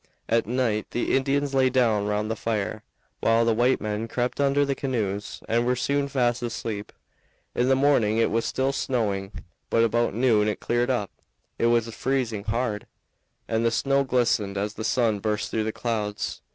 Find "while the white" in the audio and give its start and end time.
3.19-3.79